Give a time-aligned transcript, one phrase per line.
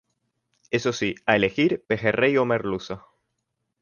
[0.71, 3.03] Eso sí, a elegir: pejerrey o merluza.